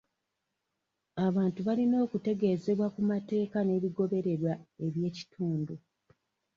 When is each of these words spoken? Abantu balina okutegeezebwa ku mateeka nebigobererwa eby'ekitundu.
Abantu 1.27 1.59
balina 1.67 1.97
okutegeezebwa 2.05 2.87
ku 2.93 3.01
mateeka 3.11 3.57
nebigobererwa 3.63 4.53
eby'ekitundu. 4.85 5.75